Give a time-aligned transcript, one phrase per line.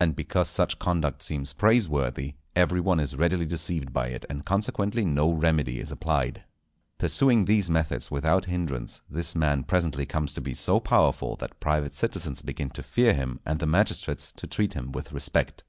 [0.00, 5.04] And because such conduct seems praiseworthy, every one is readily deceived by it, and consequently
[5.04, 6.42] no remedy is applied.
[6.98, 11.94] Pursuing these methods without hindrance, this man presently comes to be so powerful that private
[11.94, 15.62] citizens begin to fear him, and the magistrates to treat him with respect.